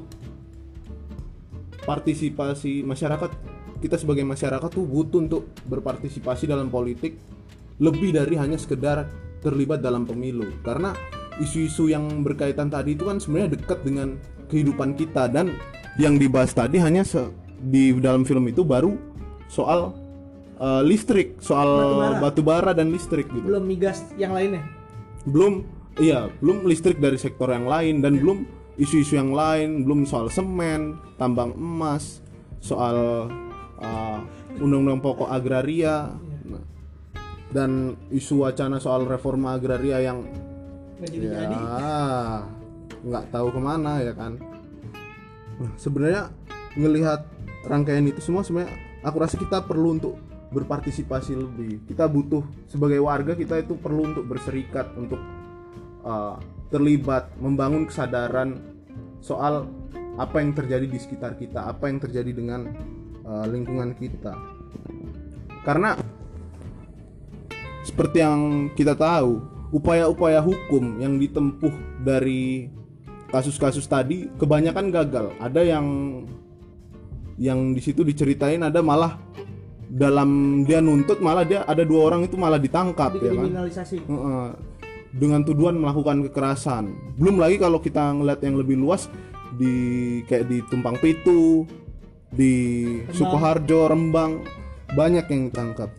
partisipasi 1.82 2.86
masyarakat. 2.86 3.30
Kita 3.82 4.00
sebagai 4.00 4.24
masyarakat 4.24 4.70
tuh 4.70 4.86
butuh 4.86 5.20
untuk 5.20 5.42
berpartisipasi 5.68 6.48
dalam 6.48 6.72
politik 6.72 7.20
lebih 7.82 8.16
dari 8.16 8.38
hanya 8.38 8.56
sekedar 8.56 9.10
terlibat 9.44 9.84
dalam 9.84 10.08
pemilu. 10.08 10.48
Karena 10.64 10.96
isu-isu 11.42 11.90
yang 11.92 12.24
berkaitan 12.24 12.72
tadi 12.72 12.96
itu 12.96 13.04
kan 13.04 13.20
sebenarnya 13.20 13.60
dekat 13.60 13.84
dengan 13.84 14.16
kehidupan 14.48 14.96
kita. 14.96 15.28
Dan 15.28 15.52
yang 16.00 16.16
dibahas 16.16 16.56
tadi 16.56 16.80
hanya 16.80 17.04
di 17.60 17.92
dalam 18.00 18.24
film 18.24 18.48
itu 18.48 18.64
baru 18.64 18.96
soal 19.52 19.92
uh, 20.56 20.80
listrik 20.80 21.36
soal 21.44 21.68
Batubara. 21.68 22.20
batu 22.22 22.42
bara 22.42 22.72
dan 22.72 22.88
listrik 22.88 23.28
gitu. 23.28 23.44
Belum 23.44 23.64
migas 23.68 24.00
yang 24.16 24.32
lainnya. 24.32 24.64
belum 25.24 25.64
iya 26.00 26.30
belum 26.42 26.66
listrik 26.66 26.98
dari 26.98 27.18
sektor 27.18 27.50
yang 27.50 27.66
lain 27.66 28.02
dan 28.02 28.18
belum 28.18 28.46
isu-isu 28.80 29.14
yang 29.14 29.30
lain 29.30 29.86
belum 29.86 30.06
soal 30.06 30.26
semen 30.30 30.98
tambang 31.14 31.54
emas 31.54 32.18
soal 32.58 33.30
uh, 33.78 34.18
undang-undang 34.58 34.98
pokok 34.98 35.30
agraria 35.30 36.10
Nah, 36.44 36.60
dan 37.50 37.96
isu 38.12 38.44
wacana 38.44 38.76
soal 38.76 39.08
reforma 39.08 39.56
agraria 39.56 40.04
yang 40.04 40.28
Nggak 40.94 41.10
ya 41.10 41.50
nggak 43.04 43.24
tahu 43.28 43.48
ke 43.52 43.60
mana 43.60 44.00
ya 44.00 44.16
kan? 44.16 44.40
Nah, 45.60 45.72
sebenarnya 45.76 46.32
ngelihat 46.78 47.26
rangkaian 47.68 48.08
itu 48.08 48.24
semua 48.24 48.40
sebenarnya 48.40 48.72
aku 49.04 49.16
rasa 49.20 49.36
kita 49.36 49.60
perlu 49.68 50.00
untuk 50.00 50.14
berpartisipasi 50.54 51.36
lebih. 51.36 51.84
Kita 51.84 52.08
butuh 52.08 52.46
sebagai 52.70 53.02
warga 53.04 53.36
kita 53.36 53.60
itu 53.60 53.76
perlu 53.76 54.14
untuk 54.14 54.24
berserikat 54.24 54.96
untuk 54.96 55.20
uh, 56.04 56.36
terlibat 56.68 57.32
membangun 57.40 57.88
kesadaran 57.88 58.60
soal 59.24 59.66
apa 60.14 60.38
yang 60.38 60.54
terjadi 60.54 60.86
di 60.86 60.98
sekitar 61.00 61.34
kita 61.34 61.66
apa 61.66 61.90
yang 61.90 61.98
terjadi 61.98 62.30
dengan 62.30 62.70
uh, 63.26 63.48
lingkungan 63.50 63.98
kita 63.98 64.36
karena 65.64 65.96
seperti 67.84 68.20
yang 68.24 68.72
kita 68.72 68.96
tahu, 68.96 69.44
upaya-upaya 69.72 70.40
hukum 70.40 71.00
yang 71.00 71.20
ditempuh 71.20 71.72
dari 72.00 72.72
kasus-kasus 73.28 73.84
tadi 73.84 74.28
kebanyakan 74.40 74.88
gagal. 74.88 75.26
Ada 75.40 75.62
yang 75.62 75.86
yang 77.36 77.70
di 77.76 77.82
situ 77.82 78.00
diceritain 78.06 78.62
ada 78.62 78.78
malah 78.82 79.18
dalam 79.90 80.62
dia 80.62 80.78
nuntut 80.78 81.18
malah 81.18 81.42
dia 81.42 81.66
ada 81.66 81.82
dua 81.82 82.08
orang 82.10 82.26
itu 82.26 82.34
malah 82.40 82.58
ditangkap 82.58 83.20
ya 83.20 83.30
kan. 83.36 83.46
Dengan 85.14 85.46
tuduhan 85.46 85.78
melakukan 85.78 86.26
kekerasan. 86.30 86.90
Belum 87.14 87.38
lagi 87.38 87.56
kalau 87.62 87.78
kita 87.78 88.14
ngeliat 88.18 88.42
yang 88.42 88.58
lebih 88.58 88.74
luas 88.78 89.06
di 89.54 89.74
kayak 90.26 90.50
di 90.50 90.58
Tumpang 90.66 90.98
Pitu, 90.98 91.62
di 92.34 92.54
Sukoharjo, 93.14 93.86
Rembang 93.86 94.42
banyak 94.98 95.26
yang 95.30 95.42
ditangkap. 95.50 95.90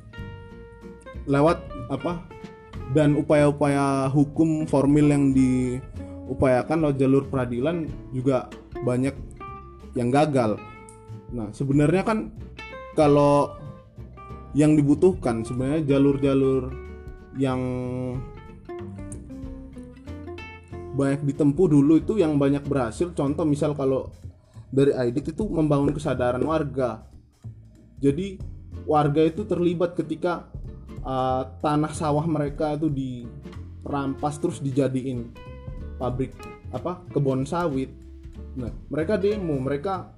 Lewat 1.25 1.63
apa? 1.88 2.27
Dan 2.91 3.17
upaya-upaya 3.17 4.12
hukum 4.12 4.67
formil 4.67 5.10
yang 5.10 5.31
diupayakan 5.31 6.86
lewat 6.86 6.98
jalur 7.00 7.24
peradilan 7.25 7.88
juga 8.12 8.51
banyak 8.84 9.15
yang 9.95 10.12
gagal. 10.12 10.60
Nah, 11.31 11.50
sebenarnya 11.55 12.03
kan 12.03 12.29
kalau 12.93 13.55
yang 14.55 14.75
dibutuhkan 14.75 15.43
sebenarnya 15.43 15.98
jalur-jalur 15.98 16.72
yang 17.36 17.60
banyak 20.96 21.28
ditempuh 21.28 21.68
dulu 21.68 22.00
itu 22.00 22.16
yang 22.16 22.40
banyak 22.40 22.64
berhasil. 22.64 23.12
Contoh 23.12 23.44
misal 23.44 23.75
kalau 23.75 24.10
dari 24.72 24.96
Aidit 24.96 25.36
itu 25.36 25.44
membangun 25.46 25.92
kesadaran 25.92 26.42
warga. 26.42 27.04
Jadi 28.00 28.40
warga 28.88 29.22
itu 29.24 29.44
terlibat 29.44 29.96
ketika 29.96 30.48
uh, 31.04 31.48
tanah 31.60 31.92
sawah 31.92 32.24
mereka 32.24 32.75
itu 32.80 32.88
dirampas 32.88 34.40
terus 34.40 34.64
dijadiin 34.64 35.32
pabrik 36.00 36.36
apa 36.72 37.04
kebun 37.12 37.44
sawit. 37.44 37.92
Nah 38.56 38.72
mereka 38.88 39.20
demo 39.20 39.56
mereka 39.60 40.12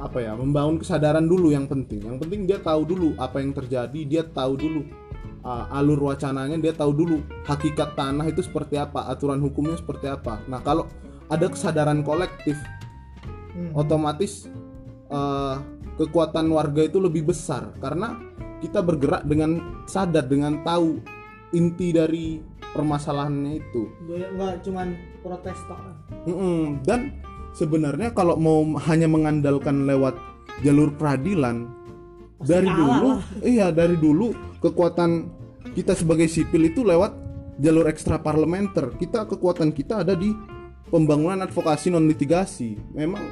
apa 0.00 0.18
ya 0.18 0.32
membangun 0.36 0.80
kesadaran 0.80 1.24
dulu 1.24 1.52
yang 1.52 1.68
penting. 1.68 2.04
Yang 2.04 2.18
penting 2.26 2.40
dia 2.48 2.58
tahu 2.60 2.84
dulu 2.84 3.16
apa 3.16 3.40
yang 3.40 3.52
terjadi 3.52 4.00
dia 4.08 4.22
tahu 4.24 4.56
dulu 4.56 4.82
uh, 5.44 5.70
alur 5.76 6.10
wacananya 6.10 6.58
dia 6.58 6.74
tahu 6.74 6.90
dulu 6.94 7.18
hakikat 7.46 7.94
tanah 7.94 8.26
itu 8.30 8.42
seperti 8.42 8.78
apa 8.78 9.06
aturan 9.10 9.38
hukumnya 9.42 9.78
seperti 9.78 10.08
apa 10.08 10.42
nah 10.48 10.62
kalau 10.62 10.88
ada 11.30 11.46
kesadaran 11.48 12.02
kolektif 12.02 12.58
Hmm. 13.52 13.68
otomatis 13.76 14.48
uh, 15.12 15.60
kekuatan 16.00 16.48
warga 16.48 16.88
itu 16.88 16.96
lebih 16.96 17.28
besar 17.28 17.76
karena 17.84 18.16
kita 18.64 18.80
bergerak 18.80 19.28
dengan 19.28 19.84
sadar 19.84 20.24
dengan 20.24 20.64
tahu 20.64 20.96
inti 21.52 21.92
dari 21.92 22.40
permasalahannya 22.72 23.52
itu 23.60 23.92
nggak 24.08 24.64
cuman 24.64 24.96
protes 25.20 25.60
tok. 25.68 25.80
Mm-mm. 26.24 26.80
dan 26.88 27.12
sebenarnya 27.52 28.16
kalau 28.16 28.40
mau 28.40 28.64
hanya 28.88 29.04
mengandalkan 29.04 29.84
lewat 29.84 30.16
jalur 30.64 30.88
peradilan 30.96 31.68
dari 32.42 32.68
dulu 32.68 33.08
iya 33.42 33.70
dari 33.70 33.96
dulu 33.96 34.34
kekuatan 34.60 35.10
kita 35.72 35.96
sebagai 35.96 36.26
sipil 36.28 36.68
itu 36.68 36.84
lewat 36.84 37.14
jalur 37.62 37.86
ekstra 37.88 38.18
parlementer 38.18 38.92
kita 38.98 39.24
kekuatan 39.26 39.70
kita 39.72 40.02
ada 40.02 40.12
di 40.18 40.34
pembangunan 40.92 41.40
advokasi 41.46 41.88
non 41.88 42.04
litigasi 42.04 42.76
memang 42.92 43.22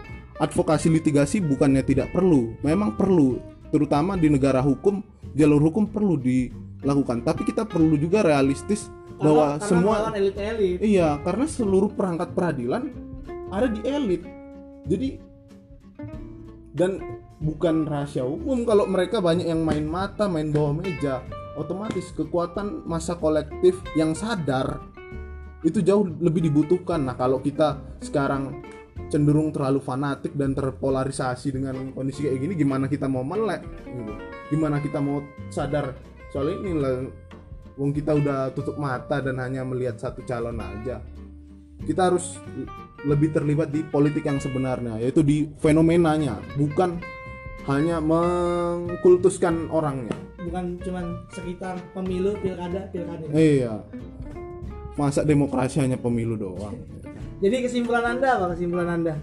advokasi 0.40 0.88
litigasi 0.88 1.45
bukannya 1.45 1.85
tidak 1.85 2.11
perlu. 2.17 2.57
Memang 2.64 2.97
perlu 2.97 3.38
terutama 3.69 4.17
di 4.17 4.33
negara 4.33 4.64
hukum 4.64 5.05
jalur 5.37 5.61
hukum 5.69 5.85
perlu 5.87 6.17
dilakukan. 6.17 7.23
Tapi 7.23 7.45
kita 7.45 7.69
perlu 7.69 7.95
juga 8.00 8.25
realistis 8.25 8.88
bahwa 9.21 9.55
Karena- 9.55 9.61
karena 9.61 9.69
semua 9.69 9.95
melawan 10.00 10.17
elit-elit. 10.17 10.79
Iya, 10.81 11.09
karena 11.21 11.45
seluruh 11.45 11.90
perangkat 11.93 12.33
peradilan 12.33 12.83
ada 13.52 13.69
di 13.69 13.81
elit. 13.85 14.23
Jadi 14.88 15.09
dan 16.73 17.05
bukan 17.40 17.88
rahasia 17.88 18.23
umum 18.23 18.68
kalau 18.68 18.85
mereka 18.85 19.18
banyak 19.18 19.49
yang 19.49 19.64
main 19.64 19.88
mata, 19.88 20.28
main 20.28 20.52
bawah 20.52 20.76
meja, 20.76 21.25
otomatis 21.56 22.12
kekuatan 22.12 22.85
masa 22.85 23.16
kolektif 23.16 23.80
yang 23.97 24.12
sadar 24.12 24.85
itu 25.64 25.80
jauh 25.80 26.04
lebih 26.04 26.44
dibutuhkan. 26.44 27.04
Nah, 27.04 27.16
kalau 27.16 27.40
kita 27.40 27.80
sekarang 28.00 28.64
cenderung 29.09 29.50
terlalu 29.50 29.80
fanatik 29.80 30.37
dan 30.37 30.52
terpolarisasi 30.52 31.56
dengan 31.56 31.92
kondisi 31.97 32.28
kayak 32.28 32.40
gini, 32.40 32.54
gimana 32.56 32.87
kita 32.87 33.09
mau 33.09 33.25
melek? 33.25 33.64
gitu. 33.88 34.14
Gimana 34.56 34.80
kita 34.80 35.00
mau 35.00 35.25
sadar 35.49 35.97
soal 36.30 36.61
ini 36.61 36.73
lah 36.76 36.94
Wong 37.80 37.97
kita 37.97 38.12
udah 38.12 38.52
tutup 38.52 38.76
mata 38.76 39.25
dan 39.25 39.40
hanya 39.40 39.64
melihat 39.64 39.97
satu 39.97 40.20
calon 40.28 40.61
aja. 40.61 41.00
Kita 41.80 42.12
harus 42.12 42.37
lebih 43.09 43.32
terlibat 43.32 43.73
di 43.73 43.80
politik 43.80 44.28
yang 44.28 44.37
sebenarnya, 44.37 45.00
yaitu 45.00 45.25
di 45.25 45.49
fenomenanya, 45.56 46.37
bukan 46.61 47.00
hanya 47.71 48.03
mengkultuskan 48.03 49.71
orangnya. 49.71 50.15
Bukan 50.41 50.81
cuman 50.83 51.05
sekitar 51.31 51.79
pemilu, 51.93 52.35
pilkada, 52.41 52.91
pilkada. 52.91 53.25
Iya. 53.31 53.85
Masa 54.99 55.23
demokrasi 55.23 55.79
hanya 55.79 55.95
pemilu 55.95 56.35
doang? 56.35 56.75
Jadi 57.41 57.57
kesimpulan 57.65 58.19
Anda 58.19 58.37
apa 58.37 58.53
kesimpulan 58.53 58.89
Anda? 58.91 59.15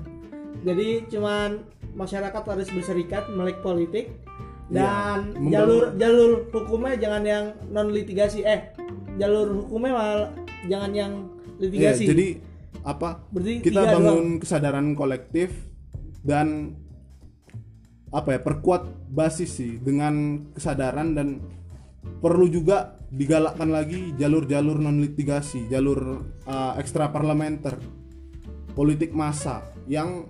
Jadi 0.63 1.05
cuman 1.11 1.61
masyarakat 1.93 2.43
harus 2.43 2.69
berserikat 2.71 3.29
melek 3.29 3.61
politik 3.61 4.09
dan 4.67 5.31
Iya, 5.31 5.37
membangun- 5.37 5.53
jalur 5.53 5.83
jalur 5.95 6.31
hukumnya 6.49 6.93
jangan 6.97 7.23
yang 7.23 7.45
non 7.69 7.87
litigasi 7.89 8.41
eh 8.43 8.73
jalur 9.15 9.63
hukumnya 9.63 9.91
malah 9.93 10.29
jangan 10.65 10.91
yang 10.91 11.11
litigasi. 11.57 12.05
jadi 12.05 12.27
apa? 12.83 13.21
Berarti 13.31 13.53
kita 13.61 13.81
bangun 13.85 14.39
kesadaran 14.39 14.87
kolektif 14.93 15.49
dan 16.21 16.73
apa 18.11 18.35
ya 18.35 18.39
perkuat 18.39 19.11
basis 19.11 19.59
sih 19.59 19.73
dengan 19.83 20.47
kesadaran 20.55 21.11
dan 21.11 21.43
perlu 22.23 22.47
juga 22.47 22.95
digalakkan 23.11 23.71
lagi 23.71 24.15
jalur-jalur 24.15 24.79
non 24.79 24.99
litigasi 25.03 25.67
jalur 25.67 26.23
uh, 26.47 26.73
ekstra 26.79 27.11
parlementer 27.11 27.75
politik 28.75 29.11
massa 29.11 29.63
yang 29.87 30.27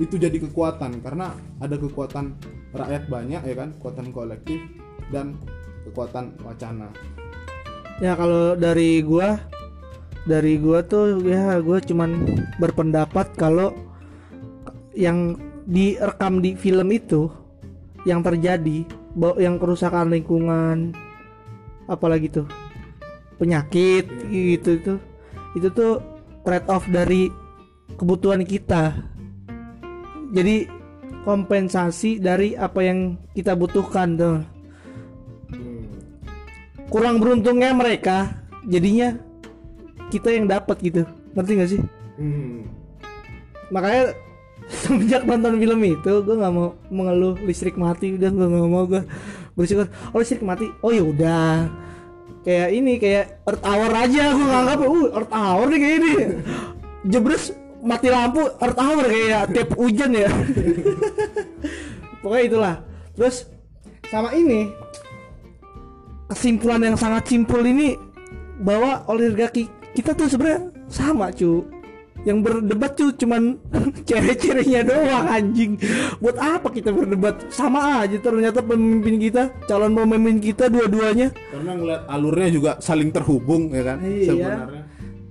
itu 0.00 0.16
jadi 0.16 0.34
kekuatan 0.48 1.04
karena 1.04 1.36
ada 1.60 1.76
kekuatan 1.76 2.38
rakyat 2.72 3.06
banyak 3.12 3.42
ya 3.44 3.54
kan 3.54 3.76
kekuatan 3.76 4.08
kolektif 4.10 4.60
dan 5.12 5.36
kekuatan 5.84 6.32
wacana. 6.40 6.88
Ya 8.00 8.16
kalau 8.16 8.56
dari 8.56 9.04
gua 9.04 9.36
dari 10.24 10.56
gua 10.56 10.80
tuh 10.80 11.20
ya 11.28 11.60
gua 11.60 11.78
cuman 11.78 12.40
berpendapat 12.56 13.36
kalau 13.36 13.76
yang 14.96 15.36
direkam 15.66 16.42
di 16.42 16.58
film 16.58 16.88
itu 16.90 17.30
yang 18.02 18.20
terjadi 18.20 18.82
yang 19.38 19.60
kerusakan 19.60 20.10
lingkungan 20.10 20.90
apalagi 21.86 22.32
tuh 22.32 22.48
penyakit 23.38 24.08
gitu 24.30 24.70
itu 24.78 24.94
itu 25.58 25.68
tuh 25.70 26.00
trade 26.42 26.68
off 26.68 26.84
dari 26.88 27.30
kebutuhan 27.96 28.42
kita. 28.42 28.96
Jadi 30.32 30.66
kompensasi 31.22 32.18
dari 32.18 32.56
apa 32.56 32.80
yang 32.82 33.20
kita 33.36 33.52
butuhkan 33.54 34.16
tuh. 34.16 34.38
Kurang 36.88 37.20
beruntungnya 37.20 37.72
mereka 37.72 38.42
jadinya 38.68 39.16
kita 40.12 40.32
yang 40.32 40.48
dapat 40.48 40.76
gitu. 40.80 41.02
Ngerti 41.32 41.52
gak 41.56 41.70
sih? 41.72 41.82
Hmm. 42.12 42.68
makanya 43.72 44.12
semenjak 44.68 45.22
nonton 45.26 45.58
film 45.58 45.80
itu 45.82 46.12
gue 46.22 46.34
nggak 46.38 46.52
mau 46.52 46.76
mengeluh 46.92 47.34
listrik 47.42 47.74
mati 47.74 48.14
udah 48.14 48.30
gue 48.30 48.46
nggak 48.46 48.70
mau 48.70 48.84
gue 48.86 49.02
bersyukur. 49.56 49.86
Oh 50.14 50.18
listrik 50.20 50.44
mati? 50.44 50.70
Oh 50.84 50.90
ya 50.94 51.02
udah. 51.02 51.70
Kayak 52.42 52.68
ini 52.74 52.92
kayak 52.98 53.42
earth 53.46 53.64
hour 53.64 53.90
aja 53.94 54.24
gue 54.34 54.46
nganggap 54.46 54.78
uh 54.82 55.06
earth 55.14 55.34
hour 55.34 55.66
nih 55.70 55.78
kayak 55.78 55.96
ini. 55.98 56.12
Jebres 57.06 57.44
mati 57.82 58.08
lampu 58.10 58.42
earth 58.46 58.80
hour 58.80 59.04
kayak 59.06 59.42
tiap 59.50 59.70
hujan 59.74 60.10
ya. 60.14 60.30
Pokoknya 62.22 62.44
itulah. 62.46 62.74
Terus 63.18 63.36
sama 64.08 64.30
ini 64.36 64.68
kesimpulan 66.32 66.80
yang 66.80 66.96
sangat 66.96 67.28
simpul 67.28 67.60
ini 67.60 67.96
bahwa 68.62 69.04
oligarki 69.10 69.68
kita 69.92 70.16
tuh 70.16 70.32
sebenarnya 70.32 70.72
sama 70.88 71.28
cu 71.28 71.66
yang 72.22 72.38
berdebat 72.42 72.94
tuh 72.94 73.10
cuman 73.18 73.58
cere-cerenya 74.08 74.86
doang 74.86 75.26
anjing. 75.26 75.74
Buat 76.22 76.38
apa 76.38 76.70
kita 76.70 76.94
berdebat? 76.94 77.50
Sama 77.50 78.06
aja 78.06 78.14
ternyata 78.18 78.62
pemimpin 78.62 79.18
kita 79.18 79.50
calon 79.66 79.94
pemimpin 79.94 80.38
kita 80.38 80.70
dua-duanya. 80.70 81.34
Karena 81.50 81.72
ngeliat 81.74 82.02
alurnya 82.06 82.48
juga 82.54 82.70
saling 82.78 83.10
terhubung 83.10 83.74
ya 83.74 83.82
kan? 83.82 83.98
Iya. 84.02 84.30
sebenarnya. 84.30 84.82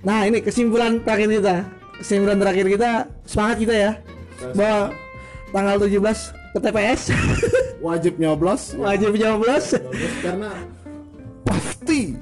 Nah 0.03 0.19
ini 0.27 0.37
kesimpulan 0.43 0.99
terakhir 1.03 1.29
kita. 1.31 1.55
Kesimpulan 2.01 2.37
terakhir 2.41 2.65
kita 2.67 2.89
semangat 3.23 3.57
kita 3.61 3.75
ya. 3.75 3.91
Bahwa 4.57 4.91
tanggal 5.53 5.75
17 5.85 5.95
ke 6.51 6.59
TPS 6.59 7.01
wajib 7.87 8.13
nyoblos. 8.19 8.75
Wajib 8.75 9.15
nyoblos 9.15 9.79
karena 10.19 10.51
pasti 11.47 12.19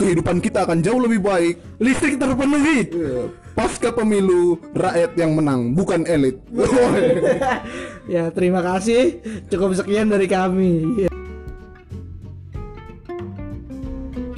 kehidupan 0.00 0.40
kita 0.40 0.64
akan 0.66 0.82
jauh 0.82 0.98
lebih 0.98 1.22
baik. 1.22 1.54
Listrik 1.78 2.18
terpenuhi. 2.18 2.88
Iya. 2.90 3.22
Pasca 3.54 3.90
pemilu 3.92 4.58
rakyat 4.72 5.12
yang 5.18 5.34
menang 5.36 5.74
bukan 5.74 6.06
elit. 6.06 6.38
Ya 8.10 8.26
terima 8.34 8.58
kasih. 8.58 9.22
Cukup 9.46 9.70
sekian 9.78 10.10
dari 10.10 10.26
kami 10.26 11.06